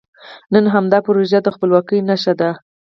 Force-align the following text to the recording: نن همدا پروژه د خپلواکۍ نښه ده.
نن 0.53 0.65
همدا 0.73 0.97
پروژه 1.07 1.39
د 1.43 1.47
خپلواکۍ 1.55 1.99
نښه 2.09 2.33
ده. 2.39 2.49